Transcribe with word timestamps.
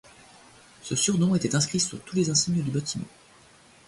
Ce 0.81 0.95
surnom 0.95 1.35
était 1.35 1.53
inscrit 1.53 1.79
sur 1.79 1.99
tous 2.01 2.15
les 2.15 2.31
insignes 2.31 2.63
du 2.63 2.71
bâtiment. 2.71 3.05